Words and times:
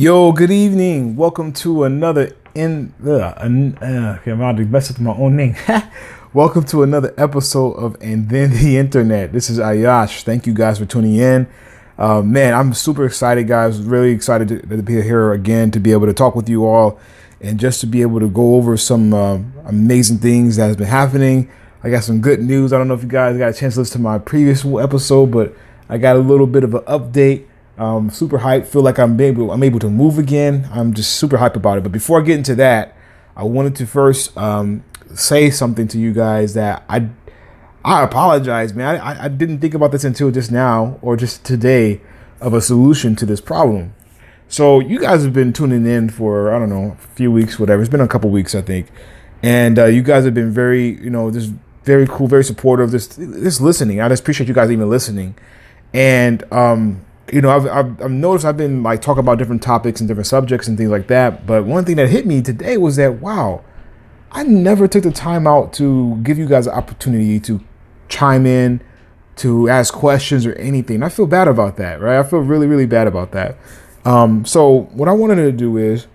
Yo, 0.00 0.32
good 0.32 0.50
evening. 0.50 1.14
Welcome 1.14 1.52
to 1.52 1.84
another 1.84 2.34
in 2.54 2.94
the 3.00 3.22
uh, 3.22 3.34
uh, 3.36 4.16
okay, 4.18 4.30
I'm 4.30 4.40
about 4.40 4.56
to 4.56 4.64
mess 4.64 4.90
up 4.90 4.98
my 4.98 5.12
own 5.12 5.36
name. 5.36 5.54
Welcome 6.32 6.64
to 6.68 6.82
another 6.82 7.12
episode 7.18 7.72
of 7.72 7.98
And 8.00 8.30
Then 8.30 8.50
the 8.50 8.78
Internet. 8.78 9.34
This 9.34 9.50
is 9.50 9.58
Ayash. 9.58 10.22
Thank 10.22 10.46
you 10.46 10.54
guys 10.54 10.78
for 10.78 10.86
tuning 10.86 11.16
in. 11.16 11.46
Uh, 11.98 12.22
man, 12.22 12.54
I'm 12.54 12.72
super 12.72 13.04
excited, 13.04 13.46
guys. 13.46 13.78
Really 13.78 14.12
excited 14.12 14.48
to, 14.48 14.60
to, 14.60 14.82
be 14.82 15.02
here 15.02 15.34
again 15.34 15.70
to 15.72 15.78
be 15.78 15.92
able 15.92 16.06
to 16.06 16.14
talk 16.14 16.34
with 16.34 16.48
you 16.48 16.64
all 16.64 16.98
and 17.42 17.60
just 17.60 17.82
to 17.82 17.86
be 17.86 18.00
able 18.00 18.20
to 18.20 18.28
go 18.30 18.54
over 18.54 18.78
some 18.78 19.12
uh, 19.12 19.38
amazing 19.66 20.16
things 20.16 20.56
that 20.56 20.68
has 20.68 20.76
been 20.76 20.86
happening. 20.86 21.50
I 21.82 21.90
got 21.90 22.04
some 22.04 22.22
good 22.22 22.40
news. 22.40 22.72
I 22.72 22.78
don't 22.78 22.88
know 22.88 22.94
if 22.94 23.02
you 23.02 23.08
guys 23.10 23.36
got 23.36 23.50
a 23.50 23.52
chance 23.52 23.74
to 23.74 23.80
listen 23.80 23.98
to 23.98 24.02
my 24.02 24.18
previous 24.18 24.64
episode, 24.64 25.30
but 25.30 25.54
I 25.90 25.98
got 25.98 26.16
a 26.16 26.20
little 26.20 26.46
bit 26.46 26.64
of 26.64 26.72
an 26.72 26.84
update 26.84 27.48
um, 27.80 28.10
super 28.10 28.38
hyped. 28.38 28.66
Feel 28.66 28.82
like 28.82 28.98
I'm 28.98 29.18
able 29.20 29.50
I'm 29.50 29.62
able 29.62 29.80
to 29.80 29.88
move 29.88 30.18
again. 30.18 30.68
I'm 30.70 30.92
just 30.92 31.16
super 31.16 31.38
hyped 31.38 31.56
about 31.56 31.78
it. 31.78 31.82
But 31.82 31.92
before 31.92 32.20
I 32.20 32.24
get 32.24 32.36
into 32.36 32.54
that, 32.56 32.94
I 33.34 33.44
wanted 33.44 33.74
to 33.76 33.86
first 33.86 34.36
um, 34.36 34.84
say 35.14 35.50
something 35.50 35.88
to 35.88 35.98
you 35.98 36.12
guys 36.12 36.54
that 36.54 36.84
I 36.88 37.08
I 37.82 38.04
apologize, 38.04 38.74
man. 38.74 39.00
I, 39.00 39.24
I 39.24 39.28
didn't 39.28 39.60
think 39.60 39.72
about 39.72 39.92
this 39.92 40.04
until 40.04 40.30
just 40.30 40.52
now 40.52 40.98
or 41.00 41.16
just 41.16 41.42
today 41.42 42.02
of 42.40 42.52
a 42.52 42.60
solution 42.60 43.16
to 43.16 43.24
this 43.26 43.40
problem. 43.40 43.94
So 44.48 44.80
you 44.80 44.98
guys 44.98 45.22
have 45.24 45.32
been 45.32 45.54
tuning 45.54 45.86
in 45.86 46.10
for 46.10 46.52
I 46.52 46.58
don't 46.58 46.68
know 46.68 46.98
a 46.98 47.14
few 47.14 47.32
weeks, 47.32 47.58
whatever. 47.58 47.80
It's 47.80 47.90
been 47.90 48.02
a 48.02 48.08
couple 48.08 48.28
weeks, 48.28 48.54
I 48.54 48.60
think, 48.60 48.88
and 49.42 49.78
uh, 49.78 49.86
you 49.86 50.02
guys 50.02 50.26
have 50.26 50.34
been 50.34 50.50
very 50.50 51.00
you 51.02 51.08
know 51.08 51.30
just 51.30 51.50
very 51.84 52.06
cool, 52.06 52.26
very 52.26 52.44
supportive. 52.44 52.90
Just 52.90 53.18
just 53.18 53.62
listening. 53.62 54.02
I 54.02 54.08
just 54.10 54.20
appreciate 54.20 54.48
you 54.48 54.54
guys 54.54 54.70
even 54.70 54.90
listening, 54.90 55.34
and 55.94 56.42
um, 56.52 57.06
you 57.32 57.40
know, 57.40 57.50
I've, 57.50 57.66
I've, 57.66 58.02
I've, 58.02 58.10
noticed 58.10 58.44
I've 58.44 58.56
been 58.56 58.82
like 58.82 59.02
talking 59.02 59.20
about 59.20 59.38
different 59.38 59.62
topics 59.62 60.00
and 60.00 60.08
different 60.08 60.26
subjects 60.26 60.68
and 60.68 60.76
things 60.76 60.90
like 60.90 61.06
that. 61.08 61.46
But 61.46 61.64
one 61.64 61.84
thing 61.84 61.96
that 61.96 62.08
hit 62.08 62.26
me 62.26 62.42
today 62.42 62.76
was 62.76 62.96
that, 62.96 63.20
wow, 63.20 63.64
I 64.32 64.42
never 64.42 64.88
took 64.88 65.02
the 65.02 65.10
time 65.10 65.46
out 65.46 65.72
to 65.74 66.16
give 66.22 66.38
you 66.38 66.46
guys 66.46 66.66
an 66.66 66.74
opportunity 66.74 67.40
to 67.40 67.60
chime 68.08 68.46
in, 68.46 68.82
to 69.36 69.68
ask 69.68 69.94
questions 69.94 70.46
or 70.46 70.54
anything. 70.54 71.02
I 71.02 71.08
feel 71.08 71.26
bad 71.26 71.48
about 71.48 71.76
that, 71.76 72.00
right? 72.00 72.18
I 72.18 72.22
feel 72.22 72.40
really, 72.40 72.66
really 72.66 72.86
bad 72.86 73.06
about 73.06 73.32
that. 73.32 73.56
Um, 74.04 74.44
so 74.44 74.88
what 74.92 75.08
I 75.08 75.12
wanted 75.12 75.36
to 75.36 75.52
do 75.52 75.76
is, 75.76 76.06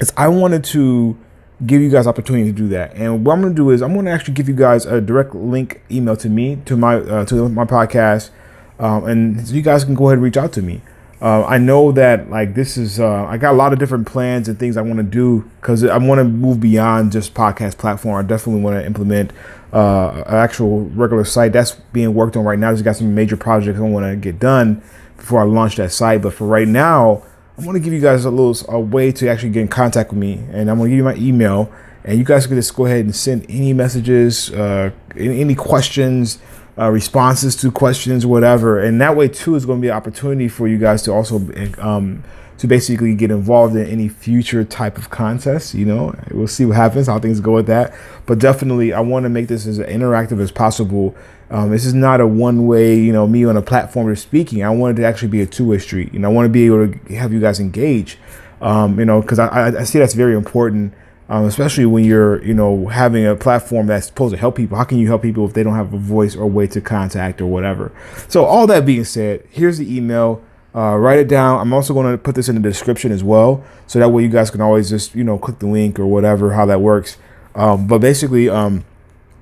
is 0.00 0.12
I 0.16 0.28
wanted 0.28 0.64
to 0.64 1.18
give 1.64 1.80
you 1.80 1.90
guys 1.90 2.06
opportunity 2.06 2.50
to 2.50 2.52
do 2.52 2.68
that. 2.68 2.94
And 2.94 3.24
what 3.24 3.34
I'm 3.34 3.40
going 3.40 3.54
to 3.54 3.56
do 3.56 3.70
is 3.70 3.82
I'm 3.82 3.94
going 3.94 4.04
to 4.04 4.10
actually 4.10 4.34
give 4.34 4.48
you 4.48 4.54
guys 4.54 4.84
a 4.84 5.00
direct 5.00 5.34
link 5.34 5.82
email 5.90 6.16
to 6.16 6.28
me 6.28 6.56
to 6.66 6.76
my 6.76 6.96
uh, 6.96 7.24
to 7.26 7.48
my 7.48 7.64
podcast 7.64 8.30
um, 8.78 9.04
and 9.04 9.48
so 9.48 9.54
you 9.54 9.62
guys 9.62 9.84
can 9.84 9.94
go 9.94 10.08
ahead 10.08 10.14
and 10.14 10.22
reach 10.22 10.36
out 10.36 10.52
to 10.54 10.62
me. 10.62 10.82
Uh, 11.20 11.44
I 11.46 11.56
know 11.56 11.92
that 11.92 12.28
like 12.28 12.54
this 12.54 12.76
is 12.76 13.00
uh, 13.00 13.24
I 13.24 13.38
got 13.38 13.52
a 13.52 13.56
lot 13.56 13.72
of 13.72 13.78
different 13.78 14.06
plans 14.06 14.48
and 14.48 14.58
things 14.58 14.76
I 14.76 14.82
want 14.82 14.98
to 14.98 15.02
do 15.02 15.50
because 15.60 15.82
I 15.82 15.96
want 15.96 16.18
to 16.18 16.24
move 16.24 16.60
beyond 16.60 17.12
just 17.12 17.32
podcast 17.32 17.78
platform. 17.78 18.22
I 18.22 18.26
definitely 18.28 18.60
want 18.60 18.76
to 18.78 18.84
implement 18.84 19.32
uh, 19.72 20.24
an 20.26 20.34
actual 20.34 20.82
regular 20.90 21.24
site 21.24 21.52
that's 21.52 21.72
being 21.92 22.12
worked 22.14 22.36
on 22.36 22.44
right 22.44 22.58
now. 22.58 22.70
Just 22.72 22.84
got 22.84 22.96
some 22.96 23.14
major 23.14 23.36
projects 23.36 23.78
I 23.78 23.82
want 23.82 24.04
to 24.04 24.16
get 24.16 24.38
done 24.38 24.82
before 25.16 25.40
I 25.40 25.44
launch 25.44 25.76
that 25.76 25.90
site. 25.90 26.20
But 26.20 26.34
for 26.34 26.46
right 26.46 26.68
now, 26.68 27.22
I 27.56 27.64
want 27.64 27.76
to 27.76 27.80
give 27.80 27.94
you 27.94 28.00
guys 28.00 28.26
a 28.26 28.30
little 28.30 28.54
a 28.68 28.78
way 28.78 29.10
to 29.12 29.28
actually 29.28 29.50
get 29.50 29.62
in 29.62 29.68
contact 29.68 30.10
with 30.10 30.18
me, 30.18 30.44
and 30.52 30.70
I'm 30.70 30.78
to 30.78 30.86
give 30.86 30.98
you 30.98 31.04
my 31.04 31.16
email, 31.16 31.72
and 32.04 32.18
you 32.18 32.24
guys 32.24 32.46
can 32.46 32.56
just 32.56 32.76
go 32.76 32.84
ahead 32.84 33.06
and 33.06 33.16
send 33.16 33.46
any 33.48 33.72
messages, 33.72 34.50
uh, 34.50 34.90
any 35.16 35.54
questions 35.54 36.40
uh, 36.78 36.90
responses 36.90 37.56
to 37.56 37.70
questions, 37.70 38.26
whatever. 38.26 38.78
And 38.78 39.00
that 39.00 39.16
way 39.16 39.28
too 39.28 39.54
is 39.54 39.64
going 39.64 39.80
to 39.80 39.82
be 39.82 39.88
an 39.88 39.96
opportunity 39.96 40.48
for 40.48 40.68
you 40.68 40.78
guys 40.78 41.02
to 41.02 41.12
also 41.12 41.36
um, 41.78 42.22
to 42.58 42.66
basically 42.66 43.14
get 43.14 43.30
involved 43.30 43.76
in 43.76 43.86
any 43.86 44.08
future 44.08 44.64
type 44.64 44.98
of 44.98 45.10
contest. 45.10 45.74
You 45.74 45.84
know, 45.84 46.14
we'll 46.30 46.48
see 46.48 46.64
what 46.64 46.76
happens, 46.76 47.06
how 47.06 47.18
things 47.18 47.40
go 47.40 47.52
with 47.52 47.66
that. 47.66 47.94
But 48.26 48.38
definitely, 48.38 48.92
I 48.92 49.00
want 49.00 49.24
to 49.24 49.28
make 49.28 49.48
this 49.48 49.66
as 49.66 49.78
interactive 49.78 50.40
as 50.40 50.50
possible. 50.50 51.14
Um, 51.50 51.70
this 51.70 51.84
is 51.84 51.94
not 51.94 52.20
a 52.20 52.26
one 52.26 52.66
way, 52.66 52.98
you 52.98 53.12
know, 53.12 53.26
me 53.26 53.44
on 53.44 53.56
a 53.56 53.62
platform 53.62 54.06
or 54.06 54.16
speaking. 54.16 54.64
I 54.64 54.70
wanted 54.70 54.96
to 54.96 55.04
actually 55.04 55.28
be 55.28 55.42
a 55.42 55.46
two 55.46 55.66
way 55.66 55.78
street. 55.78 56.12
You 56.12 56.18
know, 56.18 56.28
I 56.28 56.32
want 56.32 56.46
to 56.46 56.50
be 56.50 56.66
able 56.66 56.88
to 56.88 57.14
have 57.14 57.32
you 57.32 57.40
guys 57.40 57.60
engage. 57.60 58.18
Um, 58.60 58.98
you 58.98 59.04
know, 59.04 59.20
because 59.20 59.38
I, 59.38 59.66
I 59.66 59.84
see 59.84 59.98
that's 59.98 60.14
very 60.14 60.34
important 60.34 60.94
um, 61.28 61.44
especially 61.44 61.86
when 61.86 62.04
you're, 62.04 62.42
you 62.44 62.54
know, 62.54 62.86
having 62.86 63.26
a 63.26 63.34
platform 63.34 63.86
that's 63.86 64.06
supposed 64.06 64.34
to 64.34 64.40
help 64.40 64.56
people. 64.56 64.76
How 64.76 64.84
can 64.84 64.98
you 64.98 65.08
help 65.08 65.22
people 65.22 65.44
if 65.46 65.54
they 65.54 65.62
don't 65.62 65.74
have 65.74 65.92
a 65.92 65.98
voice 65.98 66.36
or 66.36 66.46
way 66.46 66.66
to 66.68 66.80
contact 66.80 67.40
or 67.40 67.46
whatever? 67.46 67.92
So, 68.28 68.44
all 68.44 68.66
that 68.68 68.86
being 68.86 69.04
said, 69.04 69.44
here's 69.50 69.78
the 69.78 69.96
email. 69.96 70.42
Uh, 70.74 70.94
write 70.94 71.18
it 71.18 71.28
down. 71.28 71.58
I'm 71.58 71.72
also 71.72 71.94
going 71.94 72.12
to 72.12 72.18
put 72.18 72.34
this 72.34 72.50
in 72.50 72.54
the 72.54 72.60
description 72.60 73.10
as 73.10 73.24
well, 73.24 73.64
so 73.86 73.98
that 73.98 74.10
way 74.10 74.22
you 74.22 74.28
guys 74.28 74.50
can 74.50 74.60
always 74.60 74.90
just, 74.90 75.14
you 75.14 75.24
know, 75.24 75.38
click 75.38 75.58
the 75.58 75.66
link 75.66 75.98
or 75.98 76.06
whatever, 76.06 76.52
how 76.52 76.66
that 76.66 76.82
works. 76.82 77.16
Um, 77.54 77.86
but 77.86 78.00
basically, 78.00 78.50
um, 78.50 78.84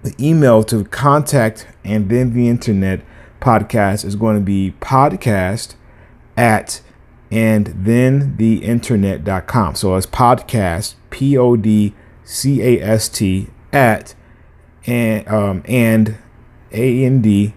the 0.04 0.14
email 0.20 0.62
to 0.64 0.84
contact 0.84 1.66
and 1.82 2.08
then 2.08 2.34
the 2.34 2.48
internet 2.48 3.00
podcast 3.40 4.04
is 4.04 4.14
going 4.16 4.36
to 4.36 4.42
be 4.42 4.74
podcast 4.80 5.74
at 6.36 6.80
and 7.30 7.66
then 7.66 8.36
the 8.36 8.64
internet.com. 8.64 9.74
So 9.74 9.94
it's 9.96 10.06
podcast, 10.06 10.94
P 11.10 11.36
O 11.36 11.56
D 11.56 11.94
C 12.24 12.62
A 12.62 12.82
S 12.82 13.08
T, 13.08 13.48
at 13.72 14.14
and, 14.86 15.26
um, 15.28 15.62
and 15.66 16.16
A 16.72 17.04
N 17.04 17.20
D, 17.20 17.54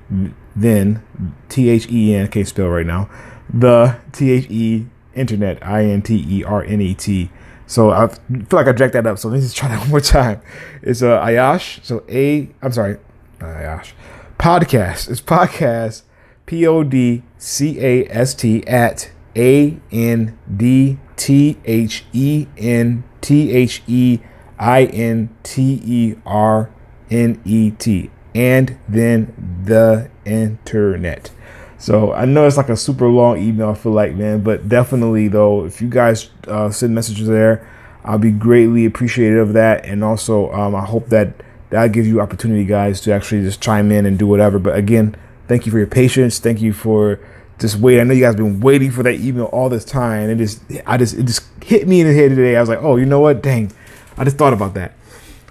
then 0.55 1.03
T 1.49 1.69
H 1.69 1.89
E 1.89 2.15
N, 2.15 2.27
can't 2.27 2.47
spell 2.47 2.67
right 2.67 2.85
now, 2.85 3.09
the 3.53 3.99
T 4.11 4.31
H 4.31 4.47
E 4.49 4.87
internet, 5.13 5.65
I 5.65 5.85
N 5.85 6.01
T 6.01 6.25
E 6.27 6.43
R 6.43 6.63
N 6.63 6.81
E 6.81 6.93
T. 6.93 7.29
So 7.65 7.91
I 7.91 8.07
feel 8.07 8.45
like 8.51 8.67
I 8.67 8.71
jacked 8.71 8.93
that 8.93 9.05
up. 9.05 9.19
So 9.19 9.27
let's 9.27 9.43
just 9.43 9.57
try 9.57 9.69
that 9.69 9.79
one 9.81 9.89
more 9.89 10.01
time. 10.01 10.41
It's 10.81 11.01
uh, 11.01 11.19
Ayash. 11.19 11.83
So 11.83 12.03
A, 12.09 12.49
I'm 12.61 12.71
sorry, 12.71 12.97
Ayash. 13.39 13.91
Podcast. 14.39 15.09
It's 15.09 15.21
podcast, 15.21 16.03
P 16.45 16.65
O 16.65 16.83
D 16.83 17.23
C 17.37 17.79
A 17.79 18.07
S 18.09 18.33
T, 18.33 18.65
at 18.67 19.11
a 19.37 19.79
N 19.91 20.37
D 20.55 20.97
T 21.15 21.57
H 21.65 22.05
E 22.11 22.47
N 22.57 23.03
T 23.21 23.51
H 23.51 23.83
E 23.87 24.19
I 24.59 24.85
N 24.85 25.29
T 25.43 25.81
E 25.85 26.15
R 26.25 26.71
N 27.09 27.41
E 27.45 27.71
T. 27.71 28.09
And 28.35 28.77
then 28.87 29.61
the 29.63 30.09
internet. 30.25 31.31
So 31.77 32.11
I 32.13 32.25
know 32.25 32.45
it's 32.45 32.57
like 32.57 32.69
a 32.69 32.77
super 32.77 33.07
long 33.07 33.37
email, 33.37 33.69
I 33.69 33.73
feel 33.75 33.91
like, 33.91 34.15
man, 34.15 34.41
but 34.41 34.67
definitely, 34.67 35.27
though, 35.27 35.65
if 35.65 35.81
you 35.81 35.89
guys 35.89 36.29
uh, 36.47 36.69
send 36.71 36.95
messages 36.95 37.27
there, 37.27 37.69
I'll 38.03 38.17
be 38.17 38.31
greatly 38.31 38.85
appreciative 38.85 39.49
of 39.49 39.53
that. 39.53 39.85
And 39.85 40.03
also, 40.03 40.51
um, 40.51 40.75
I 40.75 40.85
hope 40.85 41.09
that 41.09 41.43
that 41.69 41.91
gives 41.91 42.07
you 42.07 42.19
opportunity, 42.21 42.65
guys, 42.65 43.01
to 43.01 43.13
actually 43.13 43.41
just 43.41 43.61
chime 43.61 43.91
in 43.91 44.05
and 44.05 44.17
do 44.17 44.25
whatever. 44.25 44.57
But 44.57 44.75
again, 44.75 45.15
thank 45.47 45.65
you 45.65 45.71
for 45.71 45.77
your 45.77 45.87
patience. 45.87 46.39
Thank 46.39 46.61
you 46.61 46.73
for 46.73 47.19
just 47.59 47.75
wait. 47.77 47.99
I 47.99 48.03
know 48.03 48.13
you 48.13 48.21
guys 48.21 48.35
been 48.35 48.59
waiting 48.59 48.91
for 48.91 49.03
that 49.03 49.15
email 49.15 49.45
all 49.45 49.69
this 49.69 49.85
time. 49.85 50.29
And 50.29 50.31
it 50.31 50.43
just, 50.43 50.61
I 50.85 50.97
just, 50.97 51.15
it 51.15 51.23
just 51.23 51.43
hit 51.63 51.87
me 51.87 52.01
in 52.01 52.07
the 52.07 52.13
head 52.13 52.29
today. 52.29 52.55
I 52.55 52.59
was 52.59 52.69
like, 52.69 52.81
oh, 52.81 52.97
you 52.97 53.05
know 53.05 53.19
what? 53.19 53.41
Dang, 53.41 53.71
I 54.17 54.23
just 54.23 54.37
thought 54.37 54.53
about 54.53 54.73
that. 54.75 54.93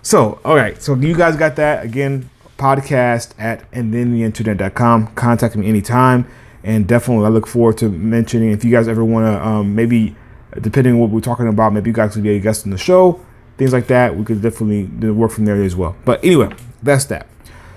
So, 0.03 0.41
all 0.44 0.55
right. 0.55 0.81
So 0.81 0.94
you 0.94 1.17
guys 1.17 1.37
got 1.37 1.56
that 1.56 1.85
again. 1.85 2.31
Podcast 2.58 3.35
at 3.38 3.64
and 3.73 3.93
then 3.93 4.12
the 4.12 4.23
internet.com. 4.23 5.08
Contact 5.08 5.56
me 5.56 5.69
anytime. 5.69 6.26
And 6.64 6.87
definitely, 6.87 7.26
I 7.26 7.29
look 7.29 7.47
forward 7.47 7.79
to 7.79 7.88
mentioning 7.88 8.50
if 8.50 8.64
you 8.64 8.70
guys 8.70 8.88
ever 8.88 9.05
want 9.05 9.26
to, 9.26 9.47
um, 9.47 9.75
maybe 9.75 10.17
depending 10.61 10.94
on 10.94 10.99
what 11.00 11.11
we're 11.11 11.20
talking 11.20 11.49
about, 11.49 11.73
maybe 11.73 11.91
you 11.91 11.94
guys 11.94 12.14
could 12.14 12.23
be 12.23 12.35
a 12.35 12.41
guest 12.41 12.64
on 12.64 12.70
the 12.70 12.79
show, 12.79 13.20
things 13.56 13.73
like 13.73 13.88
that. 13.88 14.17
We 14.17 14.25
could 14.25 14.43
definitely 14.43 14.85
work 15.11 15.31
from 15.32 15.44
there 15.44 15.62
as 15.62 15.76
well. 15.76 15.97
But 16.05 16.25
anyway, 16.25 16.50
that's 16.82 17.05
that. 17.06 17.26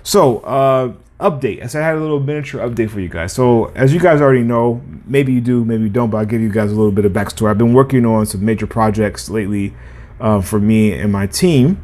So, 0.03 0.39
uh, 0.39 0.93
update. 1.19 1.69
So 1.69 1.79
I 1.79 1.83
had 1.83 1.95
a 1.95 1.99
little 1.99 2.19
miniature 2.19 2.61
update 2.67 2.89
for 2.89 2.99
you 2.99 3.09
guys. 3.09 3.33
So 3.33 3.65
as 3.75 3.93
you 3.93 3.99
guys 3.99 4.21
already 4.21 4.43
know, 4.43 4.81
maybe 5.05 5.33
you 5.33 5.41
do, 5.41 5.65
maybe 5.65 5.83
you 5.83 5.89
don't, 5.89 6.09
but 6.09 6.17
I'll 6.17 6.25
give 6.25 6.41
you 6.41 6.49
guys 6.49 6.71
a 6.71 6.75
little 6.75 6.91
bit 6.91 7.05
of 7.05 7.11
backstory. 7.11 7.49
I've 7.49 7.57
been 7.57 7.73
working 7.73 8.05
on 8.05 8.25
some 8.25 8.43
major 8.43 8.67
projects 8.67 9.29
lately 9.29 9.73
uh, 10.19 10.41
for 10.41 10.59
me 10.59 10.93
and 10.93 11.11
my 11.11 11.27
team. 11.27 11.83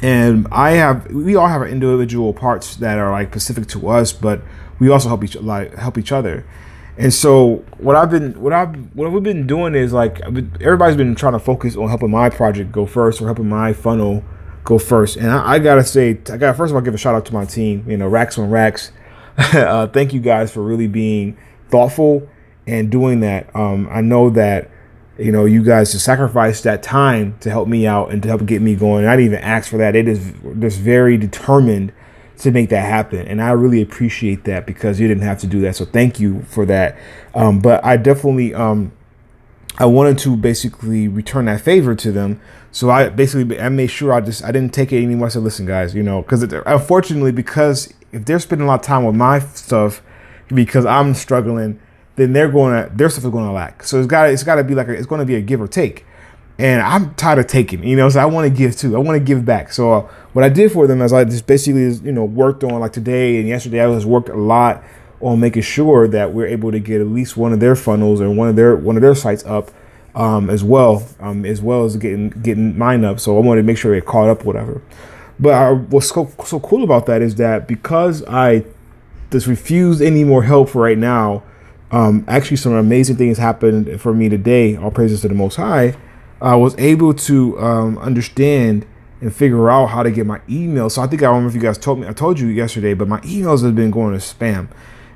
And 0.00 0.48
I 0.50 0.72
have, 0.72 1.10
we 1.12 1.36
all 1.36 1.48
have 1.48 1.60
our 1.60 1.68
individual 1.68 2.32
parts 2.32 2.76
that 2.76 2.98
are 2.98 3.10
like 3.10 3.28
specific 3.30 3.66
to 3.68 3.88
us, 3.88 4.12
but 4.12 4.42
we 4.78 4.88
also 4.88 5.08
help 5.08 5.22
each 5.22 5.36
like 5.36 5.74
help 5.76 5.98
each 5.98 6.12
other. 6.12 6.44
And 6.98 7.12
so 7.12 7.64
what 7.78 7.96
I've 7.96 8.10
been, 8.10 8.40
what 8.40 8.52
I've, 8.52 8.74
what 8.94 9.10
we've 9.12 9.22
been 9.22 9.46
doing 9.46 9.74
is 9.74 9.92
like 9.92 10.20
everybody's 10.20 10.96
been 10.96 11.14
trying 11.14 11.32
to 11.32 11.38
focus 11.38 11.76
on 11.76 11.88
helping 11.88 12.10
my 12.10 12.30
project 12.30 12.72
go 12.72 12.86
first 12.86 13.20
or 13.20 13.26
helping 13.26 13.48
my 13.48 13.72
funnel 13.72 14.24
go 14.64 14.78
first. 14.78 15.16
And 15.16 15.30
I, 15.30 15.52
I, 15.52 15.58
gotta 15.58 15.84
say, 15.84 16.10
I 16.30 16.36
got 16.36 16.56
first 16.56 16.70
of 16.70 16.76
all 16.76 16.82
give 16.82 16.94
a 16.94 16.98
shout 16.98 17.14
out 17.14 17.26
to 17.26 17.34
my 17.34 17.44
team. 17.44 17.84
You 17.88 17.96
know, 17.96 18.08
Racks 18.08 18.38
on 18.38 18.50
Racks. 18.50 18.92
uh, 19.38 19.86
thank 19.88 20.12
you 20.12 20.20
guys 20.20 20.52
for 20.52 20.62
really 20.62 20.88
being 20.88 21.36
thoughtful 21.70 22.28
and 22.66 22.90
doing 22.90 23.20
that. 23.20 23.54
Um, 23.56 23.88
I 23.90 24.00
know 24.00 24.30
that 24.30 24.70
you 25.18 25.32
know 25.32 25.44
you 25.44 25.62
guys 25.62 25.90
sacrificed 26.02 26.64
that 26.64 26.82
time 26.82 27.36
to 27.40 27.50
help 27.50 27.68
me 27.68 27.86
out 27.86 28.12
and 28.12 28.22
to 28.22 28.28
help 28.28 28.44
get 28.46 28.62
me 28.62 28.74
going. 28.74 29.06
I 29.06 29.16
didn't 29.16 29.32
even 29.32 29.44
ask 29.44 29.70
for 29.70 29.78
that. 29.78 29.96
It 29.96 30.08
is 30.08 30.34
just 30.58 30.78
very 30.78 31.16
determined 31.16 31.92
to 32.38 32.50
make 32.50 32.70
that 32.70 32.84
happen, 32.84 33.26
and 33.26 33.40
I 33.42 33.52
really 33.52 33.80
appreciate 33.80 34.44
that 34.44 34.66
because 34.66 35.00
you 35.00 35.08
didn't 35.08 35.22
have 35.22 35.38
to 35.40 35.46
do 35.46 35.60
that. 35.62 35.76
So 35.76 35.84
thank 35.84 36.20
you 36.20 36.42
for 36.42 36.66
that. 36.66 36.98
Um, 37.34 37.60
but 37.60 37.84
I 37.84 37.96
definitely 37.96 38.52
um, 38.54 38.92
I 39.78 39.86
wanted 39.86 40.18
to 40.18 40.36
basically 40.36 41.08
return 41.08 41.46
that 41.46 41.60
favor 41.60 41.94
to 41.94 42.12
them. 42.12 42.40
So 42.72 42.88
I 42.90 43.10
basically 43.10 43.60
I 43.60 43.68
made 43.68 43.88
sure 43.88 44.14
I 44.14 44.22
just 44.22 44.42
I 44.42 44.50
didn't 44.50 44.72
take 44.72 44.92
it 44.92 45.02
anymore. 45.02 45.26
I 45.26 45.30
said, 45.30 45.42
listen, 45.42 45.66
guys, 45.66 45.94
you 45.94 46.02
know, 46.02 46.22
because 46.22 46.42
unfortunately, 46.42 47.30
because 47.30 47.92
if 48.12 48.24
they're 48.24 48.38
spending 48.38 48.66
a 48.66 48.68
lot 48.68 48.80
of 48.80 48.86
time 48.86 49.04
with 49.04 49.14
my 49.14 49.40
stuff, 49.40 50.02
because 50.48 50.86
I'm 50.86 51.14
struggling, 51.14 51.78
then 52.16 52.32
they're 52.32 52.50
going 52.50 52.82
to 52.82 52.94
their 52.94 53.10
stuff 53.10 53.24
is 53.24 53.30
going 53.30 53.44
to 53.44 53.52
lack. 53.52 53.84
So 53.84 53.98
it's 53.98 54.06
got 54.06 54.30
it's 54.30 54.42
got 54.42 54.56
to 54.56 54.64
be 54.64 54.74
like 54.74 54.88
a, 54.88 54.92
it's 54.92 55.06
going 55.06 55.20
to 55.20 55.26
be 55.26 55.34
a 55.34 55.42
give 55.42 55.60
or 55.60 55.68
take. 55.68 56.06
And 56.58 56.80
I'm 56.82 57.14
tired 57.14 57.38
of 57.38 57.46
taking, 57.46 57.82
you 57.82 57.96
know, 57.96 58.08
so 58.08 58.20
I 58.20 58.26
want 58.26 58.50
to 58.50 58.56
give 58.56 58.76
too. 58.76 58.94
I 58.96 58.98
want 59.00 59.18
to 59.18 59.24
give 59.24 59.44
back. 59.44 59.72
So 59.72 59.92
uh, 59.92 60.00
what 60.32 60.44
I 60.44 60.48
did 60.48 60.72
for 60.72 60.86
them 60.86 61.02
is 61.02 61.12
I 61.12 61.24
just 61.24 61.46
basically, 61.46 61.90
you 62.06 62.12
know, 62.12 62.24
worked 62.24 62.64
on 62.64 62.80
like 62.80 62.92
today 62.92 63.38
and 63.38 63.48
yesterday. 63.48 63.80
I 63.80 63.86
was 63.86 64.06
worked 64.06 64.28
a 64.28 64.36
lot 64.36 64.82
on 65.20 65.40
making 65.40 65.62
sure 65.62 66.08
that 66.08 66.32
we're 66.32 66.46
able 66.46 66.72
to 66.72 66.78
get 66.78 67.00
at 67.00 67.06
least 67.06 67.36
one 67.36 67.52
of 67.52 67.60
their 67.60 67.76
funnels 67.76 68.20
or 68.20 68.30
one 68.30 68.48
of 68.48 68.56
their 68.56 68.76
one 68.76 68.96
of 68.96 69.02
their 69.02 69.14
sites 69.14 69.44
up 69.44 69.70
um, 70.14 70.50
as 70.50 70.62
well, 70.62 71.06
um, 71.20 71.44
as 71.44 71.62
well 71.62 71.84
as 71.84 71.96
getting 71.96 72.30
getting 72.30 72.76
mine 72.78 73.04
up. 73.04 73.20
So 73.20 73.36
I 73.36 73.40
wanted 73.40 73.62
to 73.62 73.66
make 73.66 73.78
sure 73.78 73.94
they 73.94 74.04
caught 74.04 74.28
up, 74.28 74.44
whatever. 74.44 74.82
But 75.38 75.54
I, 75.54 75.72
what's 75.72 76.08
so, 76.08 76.30
so 76.44 76.60
cool 76.60 76.84
about 76.84 77.06
that 77.06 77.22
is 77.22 77.36
that 77.36 77.66
because 77.66 78.22
I 78.26 78.64
just 79.30 79.46
refused 79.46 80.02
any 80.02 80.24
more 80.24 80.42
help 80.42 80.74
right 80.74 80.98
now, 80.98 81.42
um, 81.90 82.24
actually 82.28 82.58
some 82.58 82.74
amazing 82.74 83.16
things 83.16 83.38
happened 83.38 84.00
for 84.00 84.14
me 84.14 84.28
today. 84.28 84.76
All 84.76 84.90
praises 84.90 85.22
to 85.22 85.28
the 85.28 85.34
Most 85.34 85.56
High. 85.56 85.96
I 86.40 86.56
was 86.56 86.76
able 86.78 87.14
to 87.14 87.58
um, 87.60 87.98
understand 87.98 88.86
and 89.20 89.34
figure 89.34 89.70
out 89.70 89.86
how 89.86 90.02
to 90.02 90.10
get 90.10 90.26
my 90.26 90.40
emails. 90.40 90.92
So 90.92 91.02
I 91.02 91.06
think 91.06 91.22
I 91.22 91.26
don't 91.26 91.36
remember 91.36 91.56
if 91.56 91.62
you 91.62 91.66
guys 91.66 91.78
told 91.78 92.00
me. 92.00 92.08
I 92.08 92.12
told 92.12 92.40
you 92.40 92.48
yesterday, 92.48 92.94
but 92.94 93.08
my 93.08 93.20
emails 93.20 93.64
have 93.64 93.76
been 93.76 93.92
going 93.92 94.12
to 94.12 94.18
spam 94.18 94.68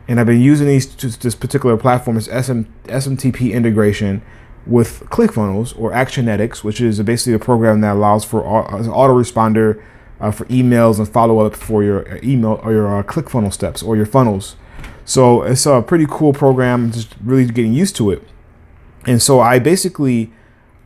and 0.09 0.21
I've 0.21 0.27
been 0.27 0.41
using 0.41 0.67
these 0.67 0.95
this 1.17 1.35
particular 1.35 1.77
platform 1.77 2.17
It's 2.17 2.27
SM, 2.27 2.63
SMTP 2.85 3.53
integration 3.53 4.23
with 4.67 5.01
ClickFunnels 5.11 5.79
or 5.79 5.93
Actionetics, 5.93 6.65
which 6.65 6.81
is 6.81 7.01
basically 7.03 7.35
a 7.35 7.39
program 7.39 7.81
that 7.83 7.95
allows 7.95 8.25
for 8.25 8.41
an 8.41 8.85
autoresponder 8.87 9.83
uh, 10.21 10.31
for 10.31 10.45
emails 10.47 10.99
and 10.99 11.09
follow 11.09 11.41
up 11.41 11.55
for 11.55 11.85
your 11.85 12.09
uh, 12.11 12.19
email 12.23 12.61
or 12.63 12.73
your 12.73 12.99
uh, 12.99 13.03
ClickFunnels 13.03 13.53
steps 13.53 13.83
or 13.83 13.97
your 13.97 14.07
funnels. 14.07 14.57
So 15.05 15.43
it's 15.43 15.67
a 15.67 15.83
pretty 15.83 16.07
cool 16.09 16.33
program. 16.33 16.91
Just 16.91 17.15
really 17.23 17.47
getting 17.47 17.73
used 17.73 17.97
to 17.97 18.11
it. 18.11 18.23
And 19.07 19.23
so 19.23 19.41
I 19.41 19.61
basically, 19.61 20.33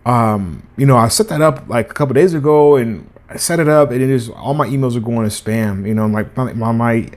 um, 0.05 0.69
you 0.77 0.85
know, 0.85 0.97
I 0.97 1.09
set 1.09 1.29
that 1.29 1.41
up 1.41 1.69
like 1.69 1.91
a 1.91 1.95
couple 1.95 2.15
days 2.15 2.35
ago, 2.35 2.77
and 2.77 3.09
I 3.31 3.37
set 3.37 3.61
it 3.61 3.69
up, 3.69 3.91
and 3.93 4.03
it 4.03 4.11
is 4.11 4.29
all 4.29 4.53
my 4.53 4.67
emails 4.67 4.95
are 4.95 5.01
going 5.01 5.29
to 5.29 5.35
spam. 5.35 5.87
You 5.87 5.95
know, 5.95 6.07
like 6.07 6.37
my, 6.37 6.53
my, 6.53 6.73
my 6.73 7.11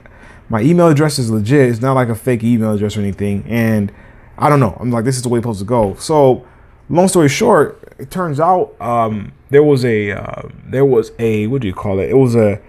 my 0.48 0.60
email 0.60 0.88
address 0.88 1.18
is 1.18 1.30
legit. 1.30 1.68
It's 1.68 1.80
not 1.80 1.94
like 1.94 2.08
a 2.08 2.14
fake 2.14 2.44
email 2.44 2.72
address 2.72 2.96
or 2.96 3.00
anything. 3.00 3.44
And 3.48 3.92
I 4.38 4.48
don't 4.48 4.60
know. 4.60 4.76
I'm 4.80 4.90
like, 4.90 5.04
this 5.04 5.16
is 5.16 5.22
the 5.22 5.28
way 5.28 5.38
it's 5.38 5.44
supposed 5.44 5.60
to 5.60 5.64
go. 5.64 5.94
So, 5.94 6.46
long 6.88 7.08
story 7.08 7.28
short, 7.28 7.94
it 7.98 8.10
turns 8.10 8.40
out 8.40 8.74
um, 8.80 9.32
there 9.50 9.62
was 9.62 9.84
a 9.84 10.12
uh, 10.12 10.48
there 10.66 10.84
was 10.84 11.12
a 11.18 11.46
what 11.46 11.62
do 11.62 11.68
you 11.68 11.74
call 11.74 11.98
it? 11.98 12.10
It 12.10 12.16
was 12.16 12.34
a 12.34 12.60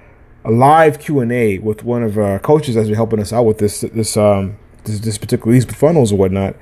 a 0.44 0.52
live 0.52 1.00
Q 1.00 1.20
and 1.22 1.32
A 1.32 1.60
with 1.60 1.84
one 1.84 2.04
of 2.04 2.18
our 2.18 2.40
coaches 2.40 2.76
that's 2.76 2.88
been 2.88 2.96
helping 2.96 3.20
us 3.20 3.34
out 3.34 3.44
with 3.44 3.58
this 3.58 3.82
this 3.82 4.16
um 4.18 4.58
this, 4.84 5.00
this 5.00 5.18
particular 5.18 5.54
these 5.54 5.66
funnels 5.66 6.12
or 6.12 6.18
whatnot. 6.18 6.56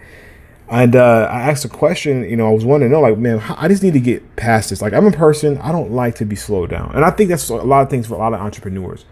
And 0.70 0.96
uh, 0.96 1.28
I 1.30 1.42
asked 1.42 1.66
a 1.66 1.70
question, 1.70 2.24
you 2.28 2.38
know, 2.38 2.48
I 2.48 2.52
was 2.52 2.66
wanting 2.66 2.90
to 2.90 2.92
know, 2.94 3.02
like, 3.02 3.18
man, 3.18 3.40
I 3.58 3.68
just 3.68 3.84
need 3.84 3.94
to 3.94 4.00
get 4.00 4.38
past 4.38 4.70
this. 4.72 4.82
Like, 4.82 4.94
I'm 4.94 5.06
a 5.06 5.12
person, 5.12 5.58
I 5.60 5.72
don't 5.72 5.92
like 5.92 6.16
to 6.16 6.26
be 6.26 6.38
slowed 6.38 6.72
down. 6.72 6.96
And 6.96 7.06
I 7.06 7.12
think 7.12 7.30
that's 7.30 7.50
a 7.50 7.56
lot 7.56 7.82
of 7.82 7.90
things 7.90 8.08
for 8.08 8.16
a 8.16 8.18
lot 8.18 8.34
of 8.34 8.40
entrepreneurs 8.40 9.06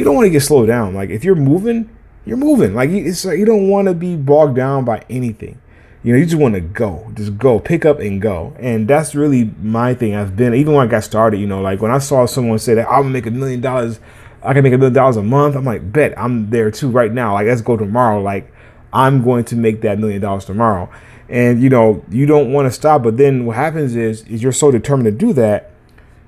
you 0.00 0.04
don't 0.04 0.14
want 0.14 0.24
to 0.24 0.30
get 0.30 0.40
slowed 0.40 0.66
down. 0.66 0.94
Like 0.94 1.10
if 1.10 1.24
you're 1.24 1.34
moving, 1.34 1.90
you're 2.24 2.38
moving. 2.38 2.74
Like 2.74 2.88
it's 2.88 3.26
like 3.26 3.38
you 3.38 3.44
don't 3.44 3.68
want 3.68 3.86
to 3.86 3.92
be 3.92 4.16
bogged 4.16 4.56
down 4.56 4.86
by 4.86 5.04
anything. 5.10 5.60
You 6.02 6.12
know, 6.12 6.18
you 6.18 6.24
just 6.24 6.36
want 6.36 6.54
to 6.54 6.60
go, 6.60 7.10
just 7.14 7.36
go, 7.36 7.60
pick 7.60 7.84
up 7.84 7.98
and 7.98 8.22
go. 8.22 8.54
And 8.58 8.88
that's 8.88 9.14
really 9.14 9.52
my 9.62 9.94
thing. 9.94 10.14
I've 10.14 10.34
been 10.34 10.54
even 10.54 10.74
when 10.74 10.86
I 10.86 10.90
got 10.90 11.04
started. 11.04 11.38
You 11.38 11.46
know, 11.46 11.60
like 11.60 11.82
when 11.82 11.90
I 11.90 11.98
saw 11.98 12.26
someone 12.26 12.58
say 12.58 12.74
that 12.74 12.88
I'm 12.88 13.02
gonna 13.02 13.10
make 13.10 13.26
a 13.26 13.30
million 13.30 13.60
dollars, 13.60 14.00
I 14.42 14.54
can 14.54 14.62
make 14.62 14.72
a 14.72 14.78
million 14.78 14.94
dollars 14.94 15.16
a 15.16 15.22
month. 15.22 15.56
I'm 15.56 15.64
like, 15.64 15.92
bet 15.92 16.18
I'm 16.18 16.50
there 16.50 16.70
too 16.70 16.90
right 16.90 17.12
now. 17.12 17.34
Like 17.34 17.46
let's 17.46 17.60
go 17.60 17.76
tomorrow. 17.76 18.22
Like 18.22 18.50
I'm 18.92 19.22
going 19.22 19.44
to 19.46 19.56
make 19.56 19.82
that 19.82 19.98
million 19.98 20.22
dollars 20.22 20.46
tomorrow. 20.46 20.90
And 21.28 21.62
you 21.62 21.68
know, 21.68 22.02
you 22.10 22.24
don't 22.24 22.52
want 22.52 22.66
to 22.66 22.72
stop. 22.72 23.02
But 23.02 23.18
then 23.18 23.44
what 23.44 23.56
happens 23.56 23.94
is, 23.94 24.22
is 24.22 24.42
you're 24.42 24.52
so 24.52 24.70
determined 24.70 25.06
to 25.06 25.26
do 25.26 25.32
that 25.34 25.70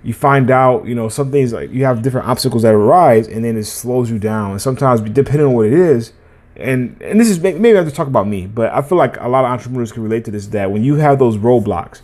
you 0.05 0.13
find 0.13 0.51
out, 0.51 0.85
you 0.87 0.95
know, 0.95 1.09
some 1.09 1.31
things 1.31 1.53
like 1.53 1.71
you 1.71 1.85
have 1.85 2.03
different 2.03 2.27
obstacles 2.27 2.63
that 2.63 2.75
arise, 2.75 3.29
and 3.29 3.45
then 3.45 3.57
it 3.57 3.65
slows 3.65 4.11
you 4.11 4.19
down. 4.19 4.53
And 4.53 4.63
sometimes, 4.63 5.01
depending 5.01 5.47
on 5.47 5.53
what 5.53 5.67
it 5.67 5.73
is, 5.73 6.13
and 6.57 7.01
and 7.01 7.19
this 7.19 7.29
is 7.29 7.41
maybe 7.41 7.73
I 7.73 7.77
have 7.77 7.89
to 7.89 7.95
talk 7.95 8.09
about 8.09 8.27
me, 8.27 8.47
but 8.47 8.73
I 8.73 8.83
feel 8.83 8.99
like 8.99 9.19
a 9.21 9.29
lot 9.29 9.45
of 9.45 9.51
entrepreneurs 9.51 9.93
can 9.93 10.03
relate 10.03 10.25
to 10.27 10.31
this. 10.31 10.49
That 10.49 10.71
when 10.71 10.85
you 10.85 10.97
have 10.97 11.19
those 11.19 11.39
roadblocks, 11.39 12.03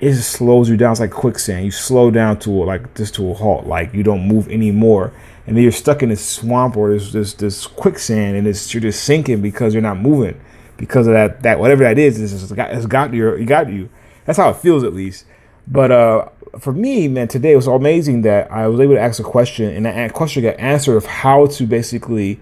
it 0.00 0.10
just 0.10 0.32
slows 0.32 0.68
you 0.68 0.76
down. 0.76 0.92
It's 0.92 1.00
like 1.00 1.10
quicksand. 1.10 1.64
You 1.64 1.70
slow 1.70 2.10
down 2.10 2.38
to 2.40 2.50
like 2.50 2.94
just 2.94 3.14
to 3.16 3.30
a 3.30 3.34
halt. 3.34 3.66
Like 3.66 3.92
you 3.92 4.02
don't 4.02 4.26
move 4.26 4.48
anymore, 4.48 5.12
and 5.46 5.56
then 5.56 5.62
you're 5.62 5.72
stuck 5.72 6.02
in 6.02 6.08
this 6.08 6.24
swamp 6.24 6.76
or 6.76 6.92
this 6.92 7.12
this 7.12 7.34
this 7.34 7.66
quicksand, 7.66 8.36
and 8.36 8.46
it's 8.46 8.72
you're 8.72 8.80
just 8.80 9.04
sinking 9.04 9.42
because 9.42 9.74
you're 9.74 9.82
not 9.82 9.98
moving 9.98 10.40
because 10.78 11.06
of 11.06 11.12
that 11.12 11.42
that 11.42 11.58
whatever 11.58 11.84
that 11.84 11.98
is. 11.98 12.20
It's, 12.20 12.50
it's 12.50 12.86
got 12.86 13.12
you. 13.12 13.28
It 13.34 13.44
got 13.44 13.68
you. 13.68 13.90
That's 14.24 14.38
how 14.38 14.48
it 14.50 14.56
feels 14.56 14.82
at 14.82 14.94
least. 14.94 15.26
But 15.68 15.90
uh, 15.92 16.28
for 16.58 16.72
me, 16.72 17.06
man, 17.06 17.28
today 17.28 17.54
was 17.54 17.66
amazing 17.66 18.22
that 18.22 18.50
I 18.50 18.66
was 18.66 18.80
able 18.80 18.94
to 18.94 19.00
ask 19.00 19.20
a 19.20 19.24
question, 19.24 19.74
and 19.74 19.84
that 19.84 20.14
question 20.14 20.42
got 20.42 20.58
answered 20.58 20.96
of 20.96 21.04
how 21.04 21.46
to 21.46 21.66
basically 21.66 22.40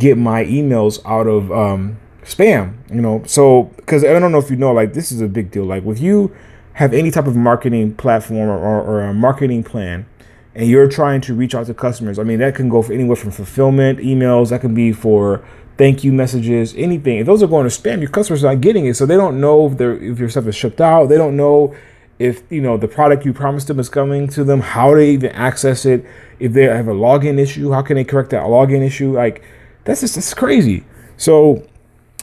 get 0.00 0.18
my 0.18 0.44
emails 0.44 1.00
out 1.04 1.28
of 1.28 1.52
um, 1.52 1.98
spam. 2.24 2.74
You 2.92 3.00
know, 3.00 3.22
so 3.26 3.64
because 3.76 4.02
I 4.04 4.18
don't 4.18 4.32
know 4.32 4.38
if 4.38 4.50
you 4.50 4.56
know, 4.56 4.72
like 4.72 4.94
this 4.94 5.12
is 5.12 5.20
a 5.20 5.28
big 5.28 5.50
deal. 5.50 5.64
Like 5.64 5.84
if 5.86 6.00
you 6.00 6.34
have 6.74 6.92
any 6.92 7.10
type 7.10 7.26
of 7.26 7.36
marketing 7.36 7.94
platform 7.94 8.48
or, 8.48 8.58
or, 8.58 8.82
or 8.82 9.00
a 9.02 9.14
marketing 9.14 9.62
plan, 9.62 10.06
and 10.54 10.68
you're 10.68 10.88
trying 10.88 11.20
to 11.20 11.34
reach 11.34 11.54
out 11.54 11.66
to 11.66 11.74
customers, 11.74 12.18
I 12.18 12.24
mean 12.24 12.40
that 12.40 12.54
can 12.54 12.68
go 12.68 12.82
for 12.82 12.92
anywhere 12.92 13.16
from 13.16 13.30
fulfillment 13.30 14.00
emails, 14.00 14.50
that 14.50 14.62
can 14.62 14.74
be 14.74 14.92
for 14.92 15.44
thank 15.78 16.04
you 16.04 16.12
messages, 16.12 16.74
anything. 16.76 17.18
If 17.18 17.26
those 17.26 17.42
are 17.42 17.46
going 17.46 17.68
to 17.68 17.74
spam, 17.74 18.00
your 18.00 18.10
customers 18.10 18.44
are 18.44 18.54
not 18.54 18.60
getting 18.60 18.86
it, 18.86 18.94
so 18.94 19.06
they 19.06 19.16
don't 19.16 19.40
know 19.40 19.66
if, 19.66 19.80
if 19.80 20.18
your 20.18 20.28
stuff 20.28 20.46
is 20.46 20.56
shipped 20.56 20.80
out. 20.80 21.06
They 21.06 21.16
don't 21.16 21.36
know 21.36 21.74
if 22.18 22.42
you 22.50 22.60
know 22.60 22.76
the 22.76 22.86
product 22.86 23.24
you 23.24 23.32
promised 23.32 23.68
them 23.68 23.80
is 23.80 23.88
coming 23.88 24.28
to 24.28 24.44
them, 24.44 24.60
how 24.60 24.94
they 24.94 25.10
even 25.10 25.30
access 25.32 25.86
it, 25.86 26.04
if 26.38 26.52
they 26.52 26.64
have 26.64 26.88
a 26.88 26.92
login 26.92 27.38
issue, 27.38 27.72
how 27.72 27.82
can 27.82 27.96
they 27.96 28.04
correct 28.04 28.30
that 28.30 28.44
login 28.44 28.84
issue? 28.84 29.12
Like 29.12 29.42
that's 29.90 30.02
just 30.02 30.14
that's 30.14 30.34
crazy. 30.34 30.84
So 31.16 31.66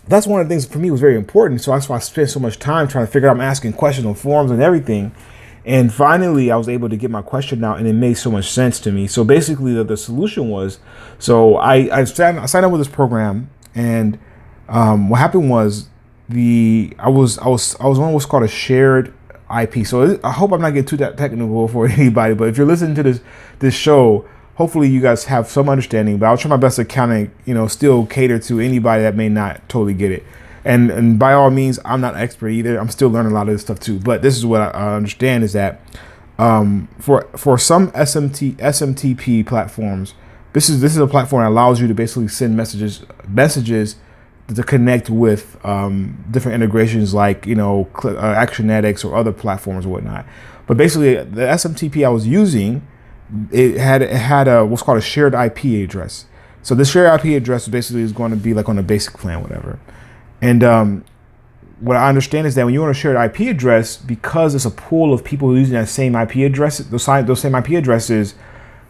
that's 0.08 0.26
one 0.26 0.40
of 0.40 0.48
the 0.48 0.54
things 0.54 0.66
for 0.66 0.80
me 0.80 0.90
was 0.90 1.02
very 1.02 1.18
important. 1.18 1.62
So 1.62 1.72
that's 1.72 1.90
why 1.90 1.98
I 1.98 2.00
spent 2.00 2.30
so 2.30 2.40
much 2.40 2.60
time 2.60 2.88
trying 2.88 3.06
to 3.06 3.12
figure 3.12 3.28
out. 3.28 3.36
I'm 3.36 3.42
asking 3.42 3.74
questions 3.74 4.08
on 4.08 4.16
forums 4.16 4.52
and 4.52 4.62
everything. 4.62 5.14
And 5.66 5.94
finally, 5.94 6.50
I 6.50 6.56
was 6.56 6.70
able 6.70 6.88
to 6.88 6.96
get 6.96 7.12
my 7.12 7.22
question 7.22 7.62
out, 7.66 7.78
and 7.78 7.86
it 7.86 7.94
made 7.94 8.14
so 8.14 8.32
much 8.32 8.50
sense 8.50 8.80
to 8.82 8.92
me. 8.94 9.06
So 9.08 9.26
basically, 9.26 9.74
the, 9.74 9.84
the 9.84 9.98
solution 9.98 10.48
was 10.50 10.80
so 11.20 11.58
I 11.58 12.00
I 12.00 12.04
signed, 12.06 12.40
I 12.40 12.46
signed 12.46 12.66
up 12.66 12.72
with 12.72 12.80
this 12.80 12.88
program, 12.88 13.50
and 13.76 14.18
um, 14.70 15.10
what 15.10 15.20
happened 15.20 15.50
was 15.50 15.90
the 16.30 16.96
I 16.98 17.10
was 17.10 17.38
I 17.40 17.50
was 17.50 17.76
I 17.82 17.88
was 17.88 18.00
on 18.00 18.14
what's 18.14 18.26
called 18.26 18.44
a 18.44 18.48
shared 18.48 19.14
IP. 19.62 19.86
So 19.86 20.18
I 20.24 20.32
hope 20.32 20.54
I'm 20.54 20.62
not 20.62 20.70
getting 20.70 20.86
too 20.86 20.98
technical 20.98 21.68
for 21.68 21.86
anybody, 21.86 22.34
but 22.34 22.48
if 22.48 22.58
you're 22.58 22.66
listening 22.66 22.96
to 22.96 23.04
this 23.04 23.20
this 23.60 23.74
show, 23.74 24.26
hopefully 24.58 24.90
you 24.90 25.00
guys 25.00 25.26
have 25.26 25.48
some 25.48 25.70
understanding. 25.70 26.18
But 26.18 26.26
I'll 26.26 26.38
try 26.38 26.50
my 26.50 26.58
best 26.58 26.76
to 26.76 26.86
kind 26.86 27.14
of 27.14 27.48
you 27.48 27.54
know 27.54 27.68
still 27.68 28.06
cater 28.06 28.40
to 28.40 28.60
anybody 28.60 29.04
that 29.04 29.16
may 29.16 29.30
not 29.30 29.68
totally 29.70 29.94
get 29.94 30.12
it. 30.12 30.24
And 30.66 30.92
and 30.92 31.18
by 31.18 31.34
all 31.34 31.50
means, 31.50 31.80
I'm 31.86 32.02
not 32.02 32.16
an 32.16 32.20
expert 32.20 32.50
either. 32.50 32.78
I'm 32.78 32.90
still 32.90 33.10
learning 33.10 33.32
a 33.32 33.36
lot 33.36 33.48
of 33.48 33.54
this 33.54 33.62
stuff 33.62 33.80
too. 33.80 34.00
But 34.00 34.22
this 34.22 34.36
is 34.36 34.46
what 34.46 34.62
I, 34.62 34.96
understand 34.96 35.44
is 35.44 35.54
that 35.54 35.82
um, 36.38 36.90
for 37.00 37.28
for 37.38 37.58
some 37.58 37.92
SMT 37.92 38.56
SMTP 38.56 39.46
platforms, 39.48 40.14
this 40.54 40.70
is 40.70 40.82
this 40.82 40.92
is 40.92 40.98
a 40.98 41.08
platform 41.08 41.44
that 41.44 41.50
allows 41.50 41.80
you 41.80 41.88
to 41.88 41.94
basically 41.94 42.28
send 42.28 42.58
messages 42.58 43.06
messages 43.28 43.96
to 44.54 44.64
connect 44.64 45.10
with 45.10 45.58
um, 45.66 46.24
different 46.32 46.56
integrations 46.56 47.14
like 47.14 47.46
you 47.46 47.56
know 47.56 47.88
uh, 48.04 48.36
Actionetics 48.36 49.06
or 49.06 49.16
other 49.16 49.32
platforms 49.32 49.86
or 49.86 49.90
whatnot. 49.90 50.26
But 50.66 50.76
basically, 50.76 51.16
the 51.16 51.42
SMTP 51.42 52.06
I 52.06 52.10
was 52.10 52.28
using 52.28 52.86
it 53.52 53.78
had 53.78 54.02
it 54.02 54.12
had 54.12 54.48
a 54.48 54.66
what's 54.66 54.84
called 54.84 54.98
a 54.98 55.02
shared 55.02 55.34
IP 55.34 55.66
address. 55.84 56.26
So 56.62 56.76
this 56.76 56.92
shared 56.92 57.20
IP 57.20 57.38
address 57.38 57.68
basically 57.68 58.02
is 58.02 58.12
going 58.12 58.32
to 58.32 58.38
be 58.38 58.54
like 58.54 58.68
on 58.68 58.78
a 58.78 58.84
basic 58.84 59.14
plan, 59.16 59.42
whatever. 59.42 59.80
And 60.42 60.64
um, 60.64 61.06
what 61.80 61.96
I 61.96 62.10
understand 62.10 62.48
is 62.48 62.56
that 62.56 62.66
when 62.66 62.74
you 62.74 62.82
want 62.82 62.92
a 62.92 63.00
shared 63.00 63.16
IP 63.16 63.48
address, 63.48 63.98
because 63.98 64.56
it's 64.56 64.66
a 64.66 64.72
pool 64.72 65.14
of 65.14 65.24
people 65.24 65.56
using 65.58 65.76
that 65.76 65.90
same 65.90 66.16
IP 66.16 66.38
address, 66.38 66.80
those, 66.80 67.06
those 67.06 67.42
same 67.42 67.56
IP 67.56 67.70
addresses, 67.70 68.36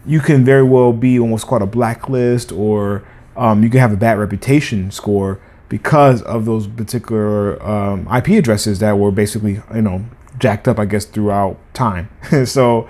you 0.06 0.20
can 0.20 0.44
very 0.44 0.62
well 0.62 0.92
be 0.92 1.18
on 1.18 1.30
what's 1.30 1.44
called 1.44 1.62
a 1.62 1.66
blacklist, 1.66 2.50
or 2.50 3.04
um, 3.36 3.62
you 3.62 3.70
can 3.70 3.80
have 3.80 3.92
a 3.92 3.96
bad 3.96 4.18
reputation 4.18 4.90
score 4.90 5.40
because 5.68 6.22
of 6.22 6.46
those 6.46 6.66
particular 6.66 7.62
um, 7.62 8.08
IP 8.12 8.28
addresses 8.28 8.78
that 8.78 8.98
were 8.98 9.10
basically, 9.10 9.60
you 9.74 9.82
know, 9.82 10.04
jacked 10.38 10.66
up, 10.66 10.78
I 10.78 10.86
guess, 10.86 11.04
throughout 11.04 11.58
time. 11.74 12.08
so, 12.46 12.88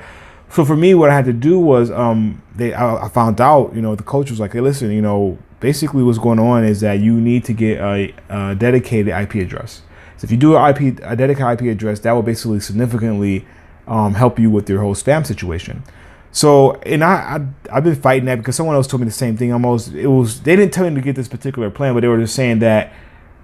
so 0.50 0.64
for 0.64 0.76
me, 0.76 0.95
what 0.95 1.11
I 1.11 1.14
had 1.14 1.26
to 1.26 1.33
do 1.33 1.59
was, 1.59 1.90
um, 1.90 2.43
they, 2.57 2.73
I, 2.73 3.07
I, 3.07 3.09
found 3.09 3.40
out, 3.40 3.75
you 3.75 3.83
know, 3.83 3.95
the 3.95 4.02
coach 4.02 4.31
was 4.31 4.40
like, 4.40 4.52
hey, 4.52 4.61
listen, 4.61 4.90
you 4.90 5.02
know, 5.02 5.38
basically 5.61 6.02
what's 6.02 6.19
going 6.19 6.38
on 6.38 6.64
is 6.64 6.81
that 6.81 7.00
you 7.00 7.21
need 7.21 7.45
to 7.45 7.52
get 7.52 7.81
a, 7.81 8.14
a 8.28 8.55
dedicated 8.55 9.09
IP 9.09 9.35
address. 9.37 9.83
So 10.17 10.25
if 10.25 10.31
you 10.31 10.37
do 10.37 10.57
an 10.57 10.75
IP, 10.75 11.00
a 11.02 11.14
dedicated 11.14 11.61
IP 11.61 11.73
address, 11.73 12.00
that 12.00 12.12
will 12.12 12.23
basically 12.23 12.61
significantly 12.61 13.47
um, 13.87 14.14
help 14.14 14.38
you 14.38 14.50
with 14.50 14.69
your 14.69 14.81
whole 14.81 14.95
spam 14.95 15.26
situation. 15.26 15.83
So, 16.31 16.75
and 16.83 17.02
I, 17.02 17.47
I 17.71 17.75
have 17.75 17.85
been 17.85 17.95
fighting 17.95 18.26
that 18.26 18.37
because 18.37 18.57
someone 18.57 18.76
else 18.76 18.87
told 18.87 19.00
me 19.00 19.07
the 19.07 19.12
same 19.12 19.37
thing. 19.37 19.52
Almost, 19.52 19.93
it 19.93 20.09
was 20.09 20.43
they 20.43 20.57
didn't 20.57 20.73
tell 20.73 20.88
me 20.88 20.95
to 20.97 21.00
get 21.00 21.17
this 21.17 21.28
particular 21.28 21.71
plan, 21.71 21.95
but 21.95 22.00
they 22.00 22.09
were 22.09 22.19
just 22.19 22.35
saying 22.35 22.59
that 22.59 22.93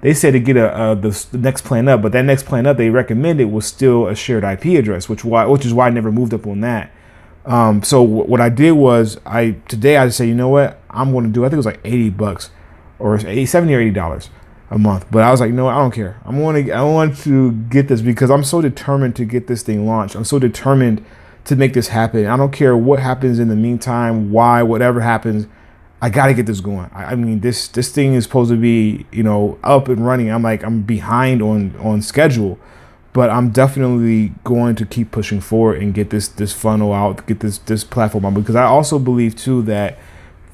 they 0.05 0.13
said 0.13 0.35
to 0.35 0.39
get 0.39 0.59
a, 0.59 0.93
a 0.93 0.95
the, 0.95 1.27
the, 1.33 1.39
next 1.39 1.65
plan 1.65 1.89
up, 1.89 2.03
but 2.03 2.13
that 2.13 2.27
next 2.27 2.43
plan 2.45 2.67
up 2.67 2.77
they 2.77 2.91
recommended 2.91 3.47
was 3.47 3.65
still 3.65 4.07
a 4.07 4.15
shared 4.15 4.45
IP 4.45 4.79
address, 4.79 5.09
which 5.09 5.25
why 5.25 5.47
which 5.47 5.65
is 5.65 5.73
why 5.73 5.87
I 5.87 5.91
never 5.91 6.13
moved 6.13 6.35
up 6.35 6.47
on 6.47 6.61
that. 6.61 6.93
Um, 7.47 7.83
so 7.83 8.05
w- 8.05 8.25
what 8.25 8.39
I 8.39 8.51
did 8.51 8.73
was 8.73 9.19
I 9.25 9.53
today 9.67 9.97
I 9.97 10.05
just 10.05 10.19
say 10.19 10.29
you 10.29 10.35
know 10.35 10.51
what 10.51 10.79
I'm 10.91 11.11
going 11.13 11.25
to 11.25 11.31
do. 11.31 11.43
I 11.43 11.49
think 11.49 11.55
it 11.55 11.57
was 11.57 11.65
like 11.65 11.81
80 11.85 12.11
bucks 12.11 12.51
or 12.99 13.17
80, 13.17 13.47
70 13.47 13.75
or 13.75 13.81
80 13.81 13.91
dollars 13.93 14.29
a 14.71 14.77
month. 14.77 15.07
But 15.11 15.23
I 15.23 15.31
was 15.31 15.41
like, 15.41 15.53
no, 15.53 15.69
I 15.69 15.77
don't 15.77 15.91
care. 15.91 16.21
I'm 16.27 16.39
going 16.39 16.67
to 16.67 16.73
I 16.73 16.83
want 16.83 17.17
to 17.21 17.53
get 17.53 17.89
this 17.89 18.03
because 18.03 18.31
I'm 18.31 18.45
so 18.45 18.61
determined 18.61 19.17
to 19.17 19.25
get 19.25 19.47
this 19.47 19.63
thing 19.63 19.87
launched. 19.87 20.17
I'm 20.17 20.25
so 20.25 20.39
determined 20.39 21.03
to 21.47 21.57
make 21.57 21.73
this 21.73 21.89
happen. 21.89 22.27
I 22.27 22.37
don't 22.37 22.53
care 22.53 22.77
what 22.77 22.99
happens 22.99 23.39
in 23.39 23.49
the 23.49 23.57
meantime, 23.57 24.31
why, 24.31 24.63
whatever 24.63 25.01
happens. 25.01 25.47
I 26.05 26.11
got 26.11 26.27
to 26.27 26.35
get 26.35 26.45
this 26.45 26.61
going. 26.61 26.91
I, 26.93 27.13
I, 27.13 27.15
mean, 27.15 27.41
this 27.41 27.67
this 27.67 27.91
thing 27.91 28.13
is 28.13 28.25
supposed 28.25 28.51
to 28.51 28.59
be, 28.59 29.07
you 29.11 29.23
know, 29.23 29.59
up 29.65 29.89
and 29.89 30.05
running. 30.05 30.31
I'm 30.31 30.43
like, 30.43 30.63
I'm 30.63 30.83
behind 30.83 31.41
on 31.41 31.75
on 31.79 32.03
schedule, 32.03 32.59
but 33.15 33.31
I'm 33.31 33.49
definitely 33.49 34.35
going 34.45 34.75
to 34.75 34.85
keep 34.85 35.13
pushing 35.13 35.41
forward 35.41 35.81
and 35.81 35.95
get 35.95 36.11
this 36.11 36.29
this 36.29 36.53
funnel 36.53 36.93
out, 36.93 37.27
get 37.27 37.41
this 37.41 37.57
this 37.57 37.85
platform 37.85 38.27
out 38.27 38.35
because 38.35 38.55
I 38.55 38.65
also 38.65 38.99
believe 38.99 39.35
too 39.35 39.63
that 39.63 39.99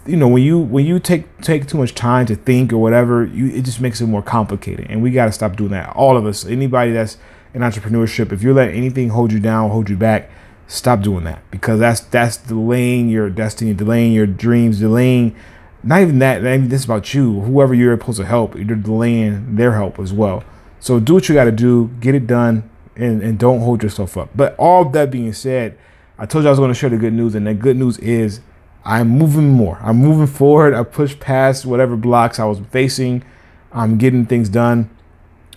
you 0.07 0.16
know 0.16 0.28
when 0.28 0.45
you 0.45 0.57
when 0.57 0.87
you 0.87 1.00
take 1.00 1.40
take 1.40 1.66
too 1.66 1.78
much 1.78 1.97
time 1.97 2.26
to 2.26 2.37
think 2.37 2.73
or 2.73 2.78
whatever 2.78 3.25
you 3.25 3.49
it 3.49 3.62
just 3.62 3.80
makes 3.80 4.00
it 4.00 4.07
more 4.07 4.23
complicated 4.23 4.87
and 4.88 5.02
we 5.02 5.11
got 5.11 5.26
to 5.26 5.33
stop 5.33 5.57
doing 5.57 5.73
that 5.73 5.90
all 5.95 6.16
of 6.16 6.25
us 6.25 6.47
anybody 6.47 6.90
that's 6.90 7.19
in 7.52 7.61
entrepreneurship 7.61 8.33
if 8.33 8.42
you're 8.42 8.54
letting 8.54 8.76
anything 8.76 9.11
hold 9.11 9.30
you 9.30 9.38
down 9.38 9.69
hold 9.69 9.90
you 9.90 9.97
back 9.97 10.30
stop 10.71 11.03
doing 11.03 11.25
that 11.25 11.43
because 11.50 11.81
that's 11.81 12.00
that's 12.00 12.37
delaying 12.37 13.09
your 13.09 13.29
destiny, 13.29 13.75
delaying 13.75 14.12
your 14.12 14.27
dreams, 14.27 14.79
delaying 14.79 15.35
not 15.83 16.00
even 16.03 16.19
that, 16.21 16.43
not 16.43 16.50
even 16.50 16.69
this 16.69 16.85
about 16.85 17.12
you, 17.12 17.41
whoever 17.41 17.75
you're 17.75 17.99
supposed 17.99 18.19
to 18.19 18.27
help, 18.27 18.55
you're 18.55 18.77
delaying 18.77 19.57
their 19.57 19.73
help 19.73 19.99
as 19.99 20.12
well. 20.12 20.45
So 20.79 21.00
do 21.00 21.15
what 21.15 21.29
you 21.29 21.35
got 21.35 21.45
to 21.45 21.53
do, 21.53 21.89
get 22.00 22.15
it 22.15 22.27
done, 22.27 22.71
and, 22.97 23.23
and 23.23 23.39
don't 23.39 23.61
hold 23.61 23.83
yourself 23.83 24.17
up. 24.17 24.31
But 24.35 24.55
all 24.59 24.85
that 24.91 25.11
being 25.11 25.33
said, 25.33 25.77
I 26.19 26.27
told 26.27 26.45
you 26.45 26.49
I 26.49 26.50
was 26.50 26.59
going 26.59 26.71
to 26.71 26.75
share 26.75 26.91
the 26.91 26.99
good 26.99 27.15
news, 27.15 27.35
and 27.35 27.47
the 27.47 27.55
good 27.55 27.77
news 27.77 27.99
is 27.99 28.41
I'm 28.85 29.09
moving 29.09 29.49
more. 29.50 29.79
I'm 29.83 29.97
moving 29.97 30.27
forward. 30.27 30.75
I 30.75 30.85
pushed 30.85 31.19
past 31.19 31.67
whatever 31.67 31.97
blocks 31.97 32.39
I 32.39 32.45
was 32.45 32.61
facing. 32.71 33.25
I'm 33.73 33.99
getting 33.99 34.27
things 34.27 34.49
done 34.49 34.91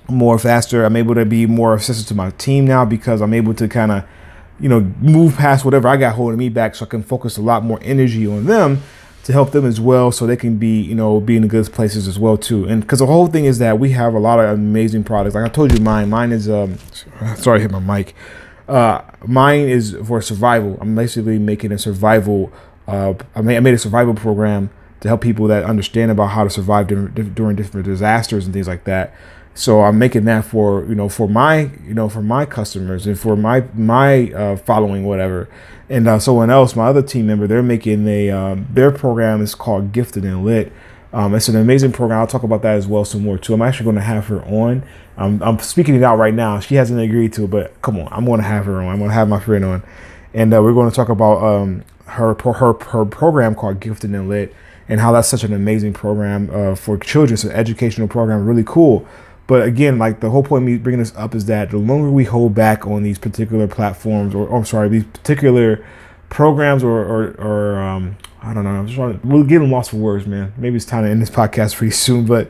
more 0.09 0.39
faster. 0.39 0.83
I'm 0.83 0.95
able 0.95 1.15
to 1.15 1.25
be 1.25 1.45
more 1.45 1.75
assistant 1.75 2.07
to 2.09 2.15
my 2.15 2.31
team 2.31 2.65
now 2.65 2.85
because 2.85 3.21
I'm 3.21 3.33
able 3.33 3.53
to 3.55 3.67
kind 3.67 3.91
of 3.91 4.05
you 4.59 4.69
know, 4.69 4.81
move 5.01 5.35
past 5.35 5.65
whatever 5.65 5.87
I 5.87 5.97
got 5.97 6.15
holding 6.15 6.37
me 6.37 6.49
back 6.49 6.75
so 6.75 6.85
I 6.85 6.87
can 6.87 7.03
focus 7.03 7.37
a 7.37 7.41
lot 7.41 7.63
more 7.63 7.79
energy 7.81 8.27
on 8.27 8.45
them 8.45 8.81
to 9.23 9.31
help 9.31 9.51
them 9.51 9.65
as 9.65 9.79
well 9.79 10.11
so 10.11 10.27
they 10.27 10.35
can 10.35 10.57
be, 10.57 10.81
you 10.81 10.95
know, 10.95 11.19
be 11.19 11.35
in 11.35 11.43
the 11.43 11.47
good 11.47 11.71
places 11.71 12.07
as 12.07 12.19
well 12.19 12.37
too. 12.37 12.65
And 12.65 12.81
because 12.81 12.99
the 12.99 13.05
whole 13.05 13.27
thing 13.27 13.45
is 13.45 13.57
that 13.59 13.79
we 13.79 13.91
have 13.91 14.13
a 14.13 14.19
lot 14.19 14.39
of 14.39 14.49
amazing 14.51 15.03
products. 15.05 15.35
Like 15.35 15.45
I 15.45 15.49
told 15.49 15.71
you, 15.71 15.79
mine, 15.79 16.09
mine 16.09 16.31
is, 16.31 16.49
um, 16.49 16.77
sorry, 17.37 17.59
I 17.59 17.61
hit 17.61 17.71
my 17.71 17.79
mic. 17.79 18.15
Uh, 18.67 19.01
mine 19.25 19.61
is 19.61 19.97
for 20.05 20.21
survival. 20.21 20.77
I'm 20.81 20.95
basically 20.95 21.39
making 21.39 21.71
a 21.71 21.77
survival, 21.77 22.51
uh, 22.87 23.13
I 23.35 23.41
made, 23.41 23.57
I 23.57 23.59
made 23.61 23.73
a 23.73 23.79
survival 23.79 24.13
program 24.13 24.69
to 25.01 25.07
help 25.07 25.21
people 25.21 25.47
that 25.47 25.63
understand 25.63 26.11
about 26.11 26.27
how 26.27 26.43
to 26.43 26.49
survive 26.49 26.87
during, 26.87 27.33
during 27.33 27.55
different 27.55 27.85
disasters 27.85 28.45
and 28.45 28.53
things 28.53 28.67
like 28.67 28.83
that. 28.85 29.13
So 29.55 29.81
I'm 29.81 29.99
making 29.99 30.25
that 30.25 30.45
for 30.45 30.83
you 30.85 30.95
know 30.95 31.09
for 31.09 31.27
my 31.27 31.69
you 31.85 31.93
know 31.93 32.09
for 32.09 32.21
my 32.21 32.45
customers 32.45 33.05
and 33.05 33.19
for 33.19 33.35
my 33.35 33.63
my 33.75 34.31
uh, 34.31 34.55
following 34.57 35.05
whatever, 35.05 35.47
and 35.89 36.07
uh, 36.07 36.19
someone 36.19 36.49
else, 36.49 36.75
my 36.75 36.87
other 36.87 37.03
team 37.03 37.27
member, 37.27 37.45
they're 37.45 37.61
making 37.61 38.07
a 38.07 38.31
um, 38.31 38.67
their 38.71 38.91
program 38.91 39.41
is 39.41 39.53
called 39.53 39.91
Gifted 39.91 40.25
and 40.25 40.43
Lit. 40.43 40.71
Um, 41.11 41.35
it's 41.35 41.47
an 41.47 41.55
amazing 41.55 41.91
program. 41.91 42.19
I'll 42.19 42.27
talk 42.27 42.41
about 42.41 42.63
that 42.63 42.75
as 42.75 42.87
well 42.87 43.05
some 43.05 43.21
more 43.21 43.37
too. 43.37 43.53
I'm 43.53 43.61
actually 43.61 43.83
going 43.83 43.97
to 43.97 44.01
have 44.01 44.25
her 44.27 44.43
on. 44.45 44.83
Um, 45.17 45.43
I'm 45.43 45.59
speaking 45.59 45.93
it 45.93 46.01
out 46.01 46.17
right 46.17 46.33
now. 46.33 46.59
She 46.59 46.73
hasn't 46.73 46.99
agreed 46.99 47.33
to 47.33 47.43
it, 47.43 47.51
but 47.51 47.79
come 47.83 47.99
on, 47.99 48.07
I'm 48.11 48.25
going 48.25 48.39
to 48.39 48.47
have 48.47 48.65
her 48.65 48.81
on. 48.81 48.87
I'm 48.87 48.97
going 48.97 49.11
to 49.11 49.15
have 49.15 49.29
my 49.29 49.39
friend 49.39 49.63
on, 49.63 49.83
and 50.33 50.51
uh, 50.51 50.63
we're 50.63 50.73
going 50.73 50.89
to 50.89 50.95
talk 50.95 51.09
about 51.09 51.43
um, 51.43 51.83
her 52.05 52.33
her 52.33 52.73
her 52.73 53.05
program 53.05 53.53
called 53.53 53.79
Gifted 53.79 54.09
and 54.15 54.27
Lit 54.27 54.55
and 54.89 54.99
how 54.99 55.11
that's 55.11 55.27
such 55.27 55.43
an 55.43 55.53
amazing 55.53 55.93
program 55.93 56.49
uh, 56.51 56.75
for 56.75 56.97
children. 56.97 57.33
It's 57.33 57.43
an 57.43 57.51
educational 57.51 58.07
program, 58.07 58.45
really 58.45 58.63
cool. 58.65 59.07
But 59.53 59.67
again, 59.67 59.99
like 59.99 60.19
the 60.19 60.31
whole 60.31 60.41
point 60.41 60.63
of 60.63 60.65
me 60.65 60.77
bringing 60.79 60.97
this 60.97 61.13
up 61.15 61.35
is 61.35 61.45
that 61.45 61.69
the 61.69 61.77
longer 61.77 62.09
we 62.09 62.23
hold 62.23 62.55
back 62.55 62.87
on 62.87 63.03
these 63.03 63.19
particular 63.19 63.67
platforms, 63.67 64.33
or, 64.33 64.47
or 64.47 64.57
I'm 64.57 64.65
sorry, 64.65 64.89
these 64.89 65.03
particular 65.03 65.85
programs, 66.29 66.83
or 66.83 67.05
or, 67.05 67.35
or 67.39 67.79
um, 67.79 68.17
I 68.41 68.55
don't 68.55 68.63
know, 68.63 68.71
I'm 68.71 68.87
just 68.87 68.95
trying 68.95 69.19
to, 69.19 69.27
we're 69.27 69.43
getting 69.43 69.69
lost 69.69 69.91
for 69.91 69.97
words, 69.97 70.25
man. 70.25 70.55
Maybe 70.57 70.77
it's 70.77 70.85
time 70.85 71.03
to 71.03 71.09
end 71.11 71.21
this 71.21 71.29
podcast 71.39 71.75
pretty 71.75 71.91
soon. 71.91 72.25
But 72.25 72.49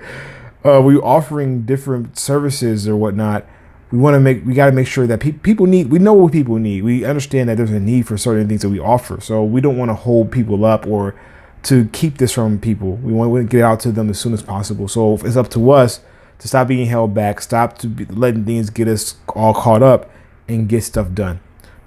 uh, 0.63 0.81
we're 0.81 1.03
offering 1.03 1.63
different 1.65 2.17
services 2.17 2.87
or 2.87 2.95
whatnot. 2.95 3.45
We 3.91 3.97
want 3.97 4.15
to 4.15 4.21
make, 4.21 4.45
we 4.45 4.53
got 4.53 4.67
to 4.67 4.71
make 4.71 4.87
sure 4.87 5.05
that 5.05 5.19
pe- 5.19 5.33
people 5.33 5.65
need. 5.65 5.89
We 5.89 5.99
know 5.99 6.13
what 6.13 6.31
people 6.31 6.55
need. 6.55 6.83
We 6.83 7.03
understand 7.03 7.49
that 7.49 7.57
there's 7.57 7.69
a 7.71 7.81
need 7.81 8.07
for 8.07 8.17
certain 8.17 8.47
things 8.47 8.61
that 8.61 8.69
we 8.69 8.79
offer. 8.79 9.19
So 9.19 9.43
we 9.43 9.59
don't 9.59 9.77
want 9.77 9.89
to 9.89 9.95
hold 9.95 10.31
people 10.31 10.63
up 10.63 10.87
or 10.87 11.15
to 11.63 11.89
keep 11.91 12.19
this 12.19 12.31
from 12.31 12.59
people. 12.59 12.95
We 12.95 13.11
want 13.11 13.35
to 13.35 13.43
get 13.43 13.59
it 13.59 13.63
out 13.63 13.81
to 13.81 13.91
them 13.91 14.09
as 14.09 14.19
soon 14.19 14.31
as 14.31 14.41
possible. 14.41 14.87
So 14.87 15.15
it's 15.15 15.35
up 15.35 15.49
to 15.49 15.71
us 15.71 15.99
to 16.43 16.49
stop 16.49 16.67
being 16.67 16.85
held 16.87 17.13
back, 17.13 17.39
stop 17.39 17.77
to 17.77 17.87
be 17.87 18.03
letting 18.03 18.43
things 18.43 18.69
get 18.69 18.85
us 18.85 19.15
all 19.29 19.53
caught 19.53 19.81
up 19.81 20.11
and 20.49 20.67
get 20.67 20.83
stuff 20.83 21.13
done 21.13 21.39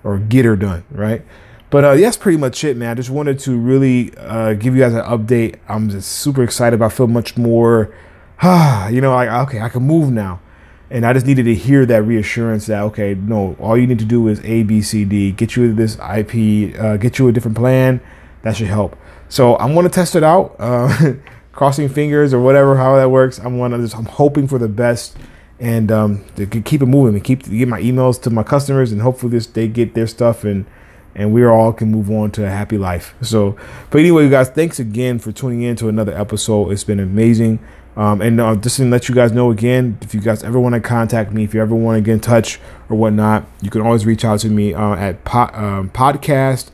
or 0.02 0.16
get 0.16 0.46
her 0.46 0.56
done, 0.56 0.82
right? 0.90 1.22
But 1.68 1.84
uh, 1.84 1.94
that's 1.96 2.16
pretty 2.16 2.38
much 2.38 2.64
it, 2.64 2.74
man. 2.74 2.88
I 2.88 2.94
just 2.94 3.10
wanted 3.10 3.38
to 3.40 3.54
really 3.54 4.16
uh, 4.16 4.54
give 4.54 4.74
you 4.74 4.80
guys 4.80 4.94
an 4.94 5.02
update. 5.02 5.56
I'm 5.68 5.90
just 5.90 6.10
super 6.10 6.42
excited. 6.42 6.80
I 6.80 6.88
feel 6.88 7.06
much 7.06 7.36
more, 7.36 7.94
ah, 8.40 8.88
you 8.88 9.02
know, 9.02 9.12
like, 9.12 9.28
okay, 9.28 9.60
I 9.60 9.68
can 9.68 9.82
move 9.82 10.10
now. 10.10 10.40
And 10.88 11.04
I 11.04 11.12
just 11.12 11.26
needed 11.26 11.42
to 11.42 11.54
hear 11.54 11.84
that 11.84 12.04
reassurance 12.04 12.64
that, 12.64 12.80
okay, 12.84 13.14
no, 13.14 13.56
all 13.60 13.76
you 13.76 13.86
need 13.86 13.98
to 13.98 14.06
do 14.06 14.26
is 14.26 14.40
A, 14.42 14.62
B, 14.62 14.80
C, 14.80 15.04
D, 15.04 15.32
get 15.32 15.54
you 15.54 15.74
this 15.74 15.96
IP, 15.96 16.80
uh, 16.80 16.96
get 16.96 17.18
you 17.18 17.28
a 17.28 17.32
different 17.32 17.58
plan. 17.58 18.00
That 18.40 18.56
should 18.56 18.68
help. 18.68 18.96
So 19.28 19.58
I'm 19.58 19.74
to 19.74 19.90
test 19.90 20.16
it 20.16 20.22
out. 20.22 20.56
Crossing 21.56 21.88
fingers 21.88 22.32
or 22.32 22.40
whatever, 22.40 22.76
how 22.76 22.96
that 22.96 23.10
works. 23.10 23.38
I'm 23.38 23.58
one 23.58 23.72
of 23.72 23.80
this. 23.80 23.94
I'm 23.94 24.04
hoping 24.04 24.46
for 24.46 24.58
the 24.58 24.68
best 24.68 25.16
and 25.58 25.90
um, 25.90 26.24
to 26.36 26.46
keep 26.46 26.82
it 26.82 26.86
moving 26.86 27.14
and 27.14 27.24
keep 27.24 27.48
get 27.48 27.66
my 27.66 27.80
emails 27.80 28.20
to 28.22 28.30
my 28.30 28.42
customers 28.42 28.92
and 28.92 29.00
hopefully 29.00 29.32
this 29.32 29.46
they 29.46 29.66
get 29.66 29.94
their 29.94 30.06
stuff 30.06 30.44
and 30.44 30.66
and 31.14 31.32
we 31.32 31.46
all 31.46 31.72
can 31.72 31.90
move 31.90 32.10
on 32.10 32.30
to 32.30 32.44
a 32.44 32.50
happy 32.50 32.76
life. 32.76 33.14
So, 33.22 33.56
but 33.88 34.00
anyway, 34.00 34.24
you 34.24 34.30
guys, 34.30 34.50
thanks 34.50 34.78
again 34.78 35.18
for 35.18 35.32
tuning 35.32 35.62
in 35.62 35.74
to 35.76 35.88
another 35.88 36.12
episode. 36.12 36.70
It's 36.70 36.84
been 36.84 37.00
amazing. 37.00 37.58
Um, 37.96 38.20
and 38.20 38.38
uh, 38.38 38.54
just 38.56 38.76
to 38.76 38.84
let 38.84 39.08
you 39.08 39.14
guys 39.14 39.32
know 39.32 39.50
again, 39.50 39.96
if 40.02 40.14
you 40.14 40.20
guys 40.20 40.44
ever 40.44 40.60
want 40.60 40.74
to 40.74 40.80
contact 40.82 41.32
me, 41.32 41.42
if 41.42 41.54
you 41.54 41.62
ever 41.62 41.74
want 41.74 41.96
to 41.96 42.02
get 42.02 42.12
in 42.12 42.20
touch 42.20 42.60
or 42.90 42.98
whatnot, 42.98 43.46
you 43.62 43.70
can 43.70 43.80
always 43.80 44.04
reach 44.04 44.26
out 44.26 44.40
to 44.40 44.50
me 44.50 44.74
uh, 44.74 44.94
at 44.96 45.24
po- 45.24 45.48
um, 45.54 45.88
podcast 45.88 46.68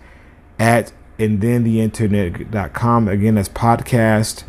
at 0.58 0.92
and 1.20 1.40
then 1.40 1.62
the 1.62 1.80
internet.com. 1.80 3.06
Again, 3.06 3.36
that's 3.36 3.48
podcast 3.48 4.42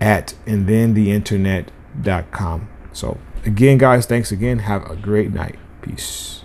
at 0.00 0.34
and 0.46 0.66
then 0.66 0.94
the 0.94 1.10
internet.com. 1.10 2.68
So, 2.92 3.18
again, 3.44 3.78
guys, 3.78 4.06
thanks 4.06 4.32
again. 4.32 4.60
Have 4.60 4.90
a 4.90 4.96
great 4.96 5.32
night. 5.32 5.58
Peace. 5.82 6.44